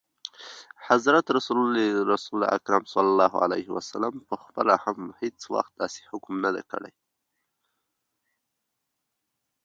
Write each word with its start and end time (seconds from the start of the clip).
حضرت 0.87 1.25
رسول 2.13 2.41
اکرم 2.57 2.83
ص 2.91 2.95
پخپله 4.31 4.75
هم 4.83 4.99
هیڅ 5.21 5.39
وخت 5.55 5.71
داسي 5.79 6.01
حکم 6.11 6.33
نه 6.43 6.49
دی 6.55 6.63
کړی. 6.71 6.91